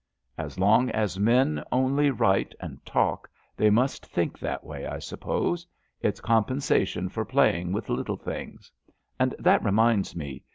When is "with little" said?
7.71-8.17